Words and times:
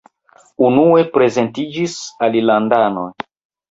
Unue 0.69 1.03
prezentiĝis 1.19 2.01
alilandanoj. 2.29 3.09